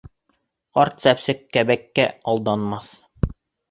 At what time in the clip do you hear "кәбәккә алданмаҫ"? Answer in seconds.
1.59-2.95